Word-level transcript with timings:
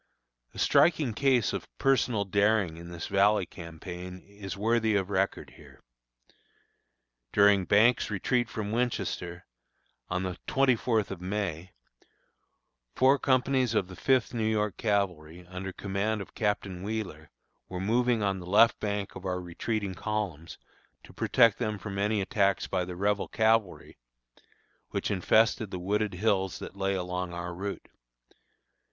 A 0.55 0.57
striking 0.57 1.13
case 1.13 1.53
of 1.53 1.67
personal 1.77 2.25
daring 2.25 2.75
in 2.77 2.89
this 2.89 3.05
Valley 3.05 3.45
campaign, 3.45 4.19
is 4.21 4.57
worthy 4.57 4.95
of 4.95 5.11
record 5.11 5.51
here. 5.57 5.79
During 7.31 7.65
Banks' 7.65 8.09
retreat 8.09 8.49
from 8.49 8.71
Winchester, 8.71 9.45
on 10.09 10.23
the 10.23 10.39
twenty 10.47 10.75
fourth 10.75 11.11
of 11.11 11.21
May, 11.21 11.73
four 12.95 13.19
companies 13.19 13.75
of 13.75 13.89
the 13.89 13.95
Fifth 13.95 14.33
New 14.33 14.47
York 14.49 14.75
Cavalry, 14.75 15.45
under 15.45 15.71
command 15.71 16.19
of 16.19 16.33
Captain 16.33 16.81
Wheeler, 16.81 17.29
were 17.69 17.79
moving 17.79 18.23
on 18.23 18.39
the 18.39 18.47
left 18.47 18.79
flank 18.79 19.13
of 19.13 19.23
our 19.23 19.39
retreating 19.39 19.93
columns, 19.93 20.57
to 21.03 21.13
protect 21.13 21.59
them 21.59 21.77
from 21.77 21.99
any 21.99 22.21
attacks 22.21 22.65
by 22.65 22.85
the 22.85 22.95
Rebel 22.95 23.27
cavalry, 23.27 23.99
which 24.89 25.11
infested 25.11 25.69
the 25.69 25.77
wooded 25.77 26.15
hills 26.15 26.57
that 26.57 26.75
lay 26.75 26.95
along 26.95 27.33
our 27.33 27.53
route. 27.53 27.87